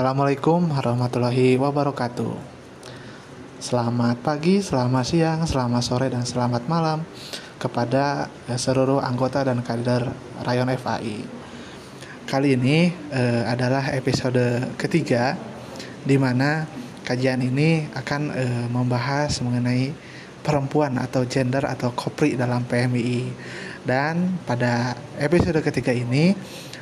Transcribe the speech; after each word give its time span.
Assalamualaikum 0.00 0.72
warahmatullahi 0.72 1.60
wabarakatuh. 1.60 2.32
Selamat 3.60 4.16
pagi, 4.24 4.64
selamat 4.64 5.04
siang, 5.04 5.44
selamat 5.44 5.82
sore, 5.84 6.08
dan 6.08 6.24
selamat 6.24 6.64
malam 6.72 7.04
kepada 7.60 8.32
eh, 8.48 8.56
seluruh 8.56 9.04
anggota 9.04 9.44
dan 9.44 9.60
kader 9.60 10.08
Rayon 10.40 10.72
FAI. 10.80 11.20
Kali 12.24 12.56
ini 12.56 12.88
eh, 13.12 13.44
adalah 13.44 13.92
episode 13.92 14.72
ketiga 14.80 15.36
di 16.00 16.16
mana 16.16 16.64
kajian 17.04 17.44
ini 17.44 17.84
akan 17.92 18.22
eh, 18.32 18.66
membahas 18.72 19.36
mengenai 19.44 19.92
perempuan 20.40 20.96
atau 20.96 21.28
gender 21.28 21.68
atau 21.68 21.92
kopri 21.92 22.40
dalam 22.40 22.64
PMI. 22.64 23.28
Dan 23.84 24.40
pada 24.48 24.96
episode 25.20 25.60
ketiga 25.60 25.92
ini 25.92 26.32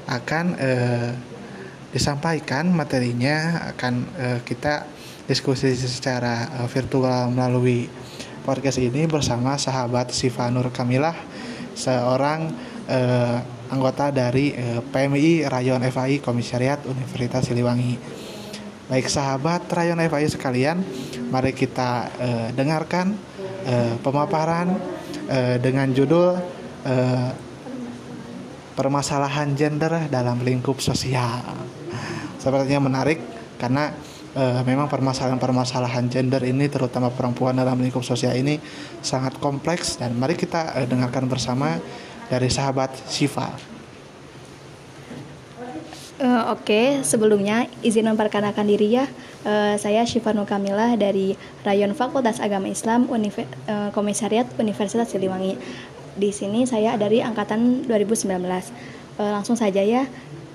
akan 0.07 0.55
eh, 0.55 1.11
disampaikan 1.89 2.68
materinya 2.68 3.68
akan 3.72 3.94
uh, 4.17 4.39
kita 4.44 4.85
diskusi 5.25 5.72
secara 5.76 6.49
uh, 6.61 6.68
virtual 6.68 7.32
melalui 7.32 7.89
podcast 8.44 8.80
ini 8.80 9.04
bersama 9.04 9.57
sahabat 9.61 10.13
Siva 10.13 10.49
Nur 10.49 10.68
Kamilah 10.72 11.16
seorang 11.77 12.49
uh, 12.89 13.39
anggota 13.68 14.08
dari 14.08 14.57
uh, 14.57 14.80
PMI 14.89 15.49
Rayon 15.49 15.85
FAI 15.89 16.21
Komisariat 16.25 16.80
Universitas 16.89 17.49
Siliwangi. 17.49 17.96
Baik 18.89 19.08
sahabat 19.13 19.68
Rayon 19.68 20.00
FAI 20.00 20.32
sekalian, 20.32 20.80
mari 21.29 21.52
kita 21.52 22.08
uh, 22.08 22.49
dengarkan 22.57 23.13
uh, 23.68 23.94
pemaparan 24.00 24.80
uh, 25.29 25.57
dengan 25.61 25.93
judul 25.93 26.41
uh, 26.89 27.30
permasalahan 28.72 29.52
gender 29.52 30.08
dalam 30.08 30.41
lingkup 30.41 30.80
sosial 30.80 31.68
sepertinya 32.39 32.87
menarik 32.87 33.19
karena 33.59 33.92
e, 34.33 34.42
memang 34.62 34.87
permasalahan-permasalahan 34.87 36.06
gender 36.08 36.41
ini 36.47 36.70
terutama 36.70 37.11
perempuan 37.11 37.58
dalam 37.58 37.77
lingkup 37.83 38.06
sosial 38.06 38.39
ini 38.39 38.56
sangat 39.03 39.36
kompleks 39.42 39.98
dan 39.98 40.14
mari 40.14 40.39
kita 40.39 40.78
e, 40.78 40.86
dengarkan 40.86 41.27
bersama 41.27 41.77
dari 42.30 42.48
sahabat 42.48 42.95
Siva. 43.11 43.50
Uh, 46.19 46.50
Oke, 46.50 46.67
okay. 46.67 46.86
sebelumnya 47.06 47.70
izin 47.78 48.11
memperkenalkan 48.11 48.67
diri 48.67 48.98
ya. 48.98 49.06
Uh, 49.47 49.78
saya 49.78 50.02
Syifa 50.02 50.34
Kamila 50.34 50.98
dari 50.98 51.39
Rayon 51.62 51.95
Fakultas 51.95 52.42
Agama 52.42 52.67
Islam 52.67 53.06
Univ 53.06 53.39
uh, 53.39 53.95
Komisariat 53.95 54.50
Universitas 54.58 55.14
Siliwangi. 55.14 55.55
Di 56.19 56.34
sini 56.34 56.67
saya 56.67 56.98
dari 56.98 57.23
angkatan 57.23 57.86
2019. 57.86 58.34
Uh, 58.34 59.30
langsung 59.30 59.55
saja 59.55 59.78
ya 59.78 60.11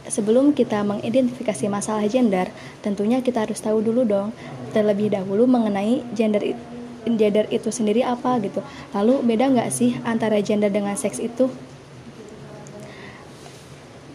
sebelum 0.07 0.51
kita 0.51 0.83
mengidentifikasi 0.83 1.65
masalah 1.71 2.03
gender, 2.07 2.51
tentunya 2.83 3.23
kita 3.23 3.47
harus 3.47 3.59
tahu 3.63 3.79
dulu 3.79 4.03
dong 4.03 4.35
terlebih 4.75 5.13
dahulu 5.13 5.45
mengenai 5.45 6.01
gender 6.17 6.57
gender 7.03 7.45
itu 7.51 7.69
sendiri 7.69 8.01
apa 8.03 8.39
gitu. 8.39 8.63
Lalu 8.95 9.23
beda 9.23 9.51
nggak 9.51 9.69
sih 9.71 9.99
antara 10.07 10.39
gender 10.39 10.71
dengan 10.71 10.95
seks 10.95 11.19
itu? 11.19 11.51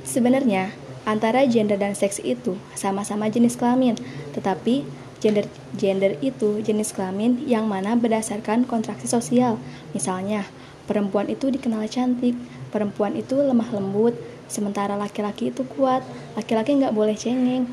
Sebenarnya 0.09 0.72
antara 1.05 1.44
gender 1.44 1.77
dan 1.77 1.92
seks 1.92 2.20
itu 2.20 2.56
sama-sama 2.72 3.28
jenis 3.28 3.56
kelamin, 3.56 3.97
tetapi 4.33 4.84
gender 5.20 5.44
gender 5.77 6.16
itu 6.25 6.61
jenis 6.64 6.94
kelamin 6.94 7.44
yang 7.44 7.69
mana 7.69 7.97
berdasarkan 7.97 8.64
kontraksi 8.64 9.05
sosial. 9.11 9.61
Misalnya, 9.92 10.48
perempuan 10.89 11.28
itu 11.28 11.53
dikenal 11.53 11.84
cantik, 11.92 12.36
perempuan 12.72 13.16
itu 13.20 13.36
lemah 13.36 13.69
lembut, 13.72 14.16
sementara 14.48 14.96
laki-laki 14.98 15.54
itu 15.54 15.62
kuat. 15.62 16.02
Laki-laki 16.34 16.74
nggak 16.80 16.96
boleh 16.96 17.14
cengeng. 17.14 17.68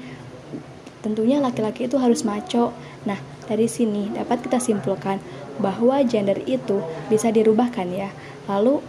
Tentunya 1.01 1.41
laki-laki 1.41 1.89
itu 1.89 1.97
harus 1.97 2.21
maco. 2.21 2.75
Nah 3.07 3.17
dari 3.49 3.65
sini 3.65 4.11
dapat 4.13 4.45
kita 4.45 4.61
simpulkan 4.61 5.17
bahwa 5.57 6.03
gender 6.05 6.37
itu 6.45 6.83
bisa 7.07 7.31
dirubahkan 7.31 7.87
ya. 7.89 8.09
Lalu 8.45 8.83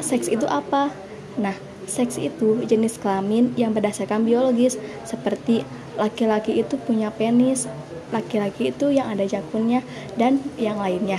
seks 0.00 0.30
itu 0.30 0.46
apa? 0.46 0.94
Nah 1.36 1.58
seks 1.84 2.16
itu 2.16 2.64
jenis 2.64 2.96
kelamin 2.96 3.52
yang 3.60 3.76
berdasarkan 3.76 4.24
biologis 4.24 4.80
seperti 5.04 5.66
laki-laki 6.00 6.56
itu 6.56 6.80
punya 6.80 7.12
penis 7.12 7.68
laki-laki 8.14 8.70
itu 8.70 8.94
yang 8.94 9.10
ada 9.10 9.26
jakunnya 9.26 9.82
dan 10.14 10.38
yang 10.54 10.78
lainnya. 10.78 11.18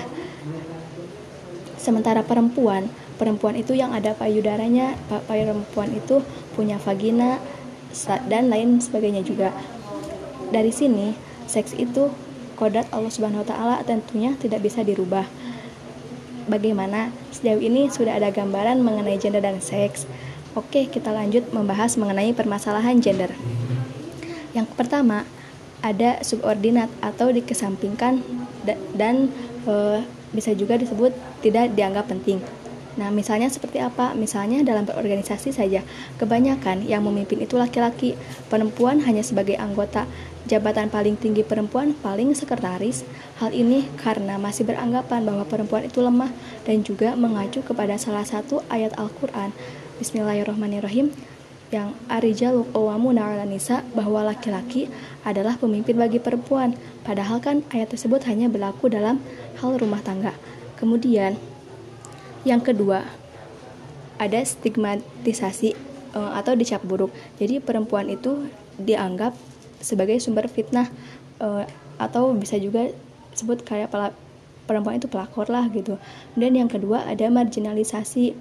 Sementara 1.75 2.23
perempuan 2.23 2.87
perempuan 3.15 3.55
itu 3.55 3.75
yang 3.75 3.95
ada 3.95 4.11
payudaranya 4.15 4.99
perempuan 5.27 5.91
itu 5.95 6.21
punya 6.53 6.75
vagina 6.79 7.39
dan 8.27 8.51
lain 8.51 8.83
sebagainya 8.83 9.23
juga. 9.23 9.55
Dari 10.51 10.69
sini 10.69 11.15
seks 11.47 11.73
itu 11.75 12.11
kodrat 12.59 12.87
Allah 12.91 13.11
Subhanahu 13.11 13.43
wa 13.43 13.47
taala 13.47 13.75
tentunya 13.87 14.35
tidak 14.35 14.63
bisa 14.63 14.83
dirubah. 14.83 15.27
Bagaimana? 16.45 17.09
Sejauh 17.33 17.59
ini 17.59 17.89
sudah 17.89 18.21
ada 18.21 18.29
gambaran 18.29 18.79
mengenai 18.83 19.17
gender 19.17 19.41
dan 19.41 19.57
seks. 19.63 20.05
Oke 20.53 20.87
kita 20.87 21.11
lanjut 21.11 21.51
membahas 21.51 21.97
mengenai 21.99 22.31
permasalahan 22.31 23.01
gender. 23.01 23.33
Yang 24.55 24.71
pertama 24.77 25.27
ada 25.83 26.23
subordinat 26.23 26.87
atau 27.03 27.29
dikesampingkan 27.29 28.23
dan 28.95 29.29
e, 29.67 30.01
bisa 30.31 30.55
juga 30.55 30.79
disebut 30.79 31.11
tidak 31.43 31.75
dianggap 31.75 32.07
penting 32.09 32.39
Nah, 32.95 33.11
misalnya 33.11 33.51
seperti 33.51 33.83
apa? 33.83 34.15
Misalnya 34.15 34.63
dalam 34.63 34.87
berorganisasi 34.87 35.51
saja, 35.51 35.83
kebanyakan 36.15 36.87
yang 36.87 37.03
memimpin 37.03 37.43
itu 37.43 37.59
laki-laki, 37.59 38.15
perempuan 38.47 39.03
hanya 39.03 39.23
sebagai 39.23 39.59
anggota. 39.59 40.07
Jabatan 40.45 40.93
paling 40.93 41.17
tinggi 41.17 41.41
perempuan 41.41 41.97
paling 41.99 42.31
sekretaris. 42.37 43.01
Hal 43.41 43.49
ini 43.49 43.89
karena 43.97 44.37
masih 44.37 44.63
beranggapan 44.63 45.25
bahwa 45.25 45.43
perempuan 45.43 45.89
itu 45.89 46.05
lemah 46.05 46.29
dan 46.63 46.85
juga 46.85 47.17
mengacu 47.17 47.65
kepada 47.65 47.97
salah 47.97 48.23
satu 48.23 48.61
ayat 48.69 48.93
Al-Qur'an. 48.93 49.49
Bismillahirrahmanirrahim 49.97 51.09
yang 51.73 51.97
Arijal 52.05 52.61
Qawamu 52.69 53.09
Nisa 53.49 53.81
bahwa 53.97 54.21
laki-laki 54.21 54.85
adalah 55.25 55.57
pemimpin 55.57 55.97
bagi 55.97 56.21
perempuan. 56.21 56.77
Padahal 57.01 57.41
kan 57.41 57.65
ayat 57.73 57.89
tersebut 57.89 58.21
hanya 58.29 58.45
berlaku 58.45 58.85
dalam 58.85 59.17
hal 59.59 59.75
rumah 59.81 59.99
tangga. 60.05 60.37
Kemudian 60.77 61.41
yang 62.45 62.61
kedua, 62.61 63.03
ada 64.15 64.39
stigmatisasi 64.39 65.75
uh, 66.15 66.31
atau 66.37 66.55
dicap 66.55 66.79
buruk. 66.85 67.11
Jadi 67.41 67.59
perempuan 67.59 68.07
itu 68.07 68.47
dianggap 68.79 69.35
sebagai 69.83 70.17
sumber 70.23 70.47
fitnah 70.47 70.87
uh, 71.43 71.67
atau 71.99 72.31
bisa 72.37 72.55
juga 72.55 72.91
sebut 73.35 73.65
kayak 73.67 73.91
perempuan 74.63 74.97
itu 74.97 75.11
pelakor 75.11 75.51
lah 75.51 75.67
gitu. 75.73 75.99
Dan 76.33 76.55
yang 76.55 76.71
kedua 76.71 77.03
ada 77.03 77.27
marginalisasi 77.27 78.37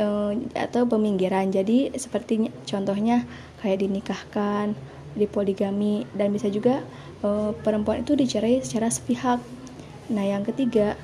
uh, 0.00 0.32
atau 0.56 0.88
peminggiran. 0.88 1.52
Jadi 1.52 1.92
seperti 1.94 2.48
contohnya 2.64 3.28
kayak 3.60 3.84
dinikahkan, 3.84 4.72
dipoligami 5.14 6.08
dan 6.16 6.34
bisa 6.34 6.50
juga 6.50 6.82
uh, 7.22 7.52
perempuan 7.62 8.02
itu 8.02 8.16
dicerai 8.18 8.64
secara 8.64 8.90
sepihak. 8.90 9.38
Nah, 10.12 10.24
yang 10.24 10.44
ketiga 10.44 11.00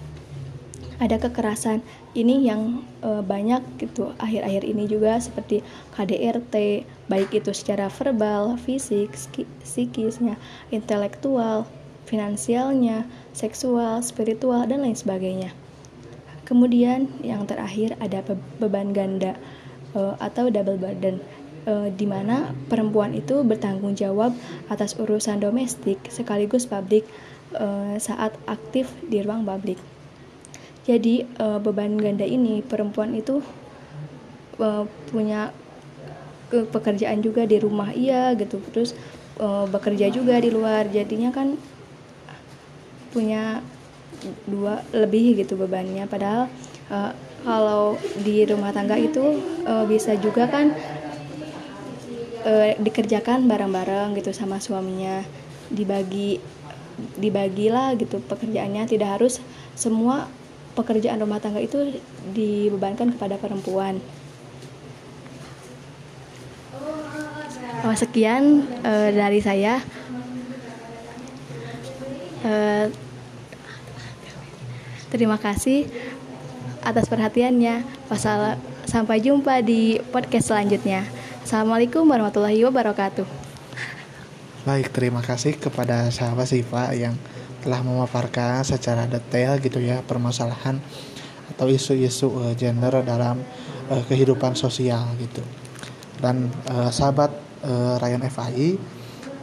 ada 1.01 1.17
kekerasan 1.17 1.81
ini 2.13 2.45
yang 2.45 2.85
e, 3.01 3.25
banyak 3.25 3.65
gitu 3.81 4.13
akhir-akhir 4.21 4.69
ini 4.69 4.85
juga 4.85 5.17
seperti 5.17 5.65
KDRT 5.97 6.85
baik 7.09 7.33
itu 7.33 7.57
secara 7.57 7.89
verbal, 7.89 8.61
fisik, 8.61 9.17
psikisnya, 9.65 10.37
intelektual, 10.69 11.65
finansialnya, 12.05 13.09
seksual, 13.33 14.05
spiritual 14.05 14.69
dan 14.69 14.85
lain 14.85 14.95
sebagainya. 14.95 15.57
Kemudian 16.45 17.09
yang 17.25 17.49
terakhir 17.49 17.97
ada 17.97 18.21
beban 18.61 18.93
ganda 18.93 19.41
e, 19.97 20.01
atau 20.21 20.53
double 20.53 20.77
burden 20.77 21.17
e, 21.65 21.89
di 21.97 22.05
mana 22.05 22.53
perempuan 22.69 23.17
itu 23.17 23.41
bertanggung 23.41 23.97
jawab 23.97 24.37
atas 24.69 25.01
urusan 25.01 25.41
domestik 25.41 25.97
sekaligus 26.13 26.69
publik 26.69 27.09
saat 27.99 28.31
aktif 28.47 28.87
di 29.11 29.27
ruang 29.27 29.43
publik. 29.43 29.90
Jadi 30.89 31.29
uh, 31.37 31.61
beban 31.61 32.01
ganda 32.01 32.25
ini 32.25 32.65
perempuan 32.65 33.13
itu 33.13 33.45
uh, 34.57 34.89
punya 35.13 35.53
ke 36.51 36.67
pekerjaan 36.67 37.23
juga 37.23 37.47
di 37.47 37.61
rumah 37.61 37.93
iya 37.95 38.33
gitu. 38.35 38.59
Terus 38.73 38.97
uh, 39.39 39.69
bekerja 39.69 40.09
juga 40.09 40.41
di 40.41 40.49
luar. 40.49 40.89
Jadinya 40.89 41.31
kan 41.31 41.55
punya 43.13 43.61
dua 44.49 44.81
lebih 44.97 45.37
gitu 45.39 45.61
bebannya. 45.61 46.09
Padahal 46.09 46.49
uh, 46.89 47.13
kalau 47.45 47.97
di 48.21 48.45
rumah 48.49 48.73
tangga 48.73 48.97
itu 48.97 49.41
uh, 49.69 49.85
bisa 49.85 50.17
juga 50.17 50.49
kan 50.49 50.73
uh, 52.45 52.73
dikerjakan 52.81 53.47
bareng-bareng 53.47 54.17
gitu 54.17 54.33
sama 54.33 54.59
suaminya. 54.59 55.23
Dibagi 55.71 56.41
dibagilah 57.21 57.95
gitu 58.01 58.19
pekerjaannya. 58.27 58.89
Tidak 58.89 59.07
harus 59.07 59.39
semua 59.79 60.40
pekerjaan 60.81 61.21
rumah 61.21 61.37
tangga 61.37 61.61
itu 61.61 62.01
dibebankan 62.33 63.13
kepada 63.13 63.37
perempuan. 63.37 64.01
Oh, 67.81 67.97
sekian 67.97 68.65
uh, 68.85 69.09
dari 69.13 69.41
saya. 69.41 69.81
Uh, 72.41 72.89
terima 75.13 75.37
kasih 75.37 75.89
atas 76.81 77.09
perhatiannya. 77.09 77.85
Wassalam, 78.09 78.61
sampai 78.89 79.21
jumpa 79.21 79.61
di 79.65 80.01
podcast 80.13 80.53
selanjutnya. 80.53 81.05
Assalamualaikum 81.41 82.05
warahmatullahi 82.05 82.61
wabarakatuh. 82.69 83.25
Baik, 84.69 84.93
terima 84.93 85.25
kasih 85.25 85.57
kepada 85.57 86.13
sahabat 86.13 86.53
Siva 86.53 86.93
yang 86.93 87.17
telah 87.61 87.81
memaparkan 87.85 88.65
secara 88.65 89.05
detail 89.05 89.61
gitu 89.61 89.81
ya 89.81 90.01
permasalahan 90.05 90.81
atau 91.55 91.67
isu-isu 91.69 92.33
uh, 92.41 92.55
gender 92.57 93.05
dalam 93.05 93.41
uh, 93.93 94.03
kehidupan 94.09 94.57
sosial 94.57 95.05
gitu. 95.21 95.45
Dan 96.21 96.53
uh, 96.73 96.93
sahabat 96.93 97.33
uh, 97.65 97.97
Ryan 98.01 98.25
FI, 98.29 98.77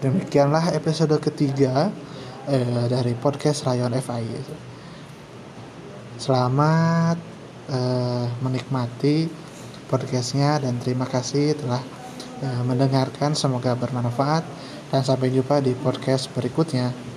demikianlah 0.01 0.73
episode 0.73 1.13
ketiga 1.21 1.89
uh, 2.47 2.85
dari 2.89 3.13
podcast 3.17 3.65
Rayon 3.65 3.93
FI. 3.97 4.25
Selamat 6.17 7.17
uh, 7.69 8.25
menikmati 8.41 9.29
podcastnya 9.87 10.59
dan 10.59 10.81
terima 10.81 11.05
kasih 11.05 11.53
telah 11.57 11.81
uh, 12.41 12.61
mendengarkan. 12.65 13.33
Semoga 13.37 13.77
bermanfaat 13.77 14.43
dan 14.89 15.01
sampai 15.03 15.29
jumpa 15.29 15.61
di 15.61 15.75
podcast 15.77 16.31
berikutnya. 16.33 17.16